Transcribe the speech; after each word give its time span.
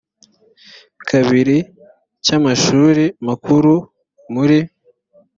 kabiri 1.09 1.57
cy 2.25 2.31
amashuri 2.37 3.05
makuru 3.27 3.73
muri 4.33 4.59